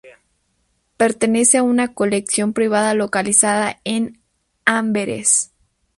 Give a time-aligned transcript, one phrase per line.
[0.97, 4.19] Pertenece a una colección privada localizada en
[4.65, 5.51] Amberes.